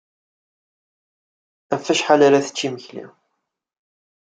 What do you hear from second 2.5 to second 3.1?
imekli?